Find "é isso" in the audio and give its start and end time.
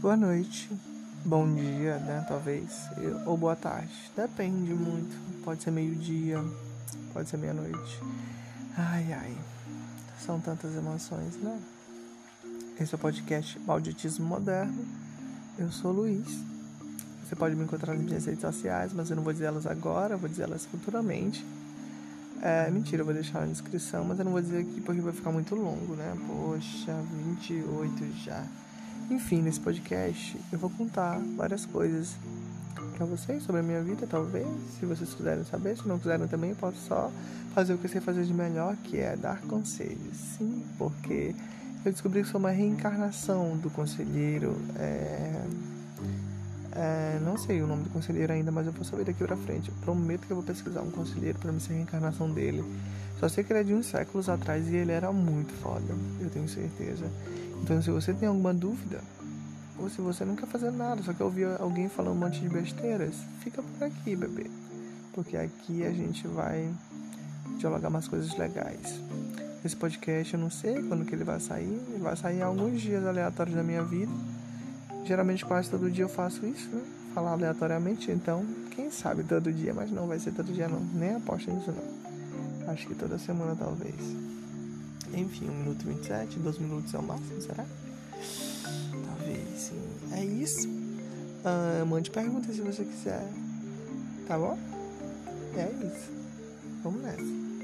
90.12-90.68, 95.56-96.10